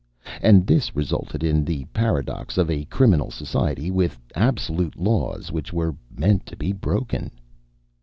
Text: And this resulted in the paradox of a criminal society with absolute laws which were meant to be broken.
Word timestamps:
And 0.41 0.65
this 0.65 0.95
resulted 0.95 1.43
in 1.43 1.63
the 1.63 1.85
paradox 1.93 2.57
of 2.57 2.71
a 2.71 2.85
criminal 2.85 3.29
society 3.29 3.91
with 3.91 4.17
absolute 4.33 4.95
laws 4.95 5.51
which 5.51 5.71
were 5.71 5.95
meant 6.09 6.47
to 6.47 6.55
be 6.55 6.73
broken. 6.73 7.29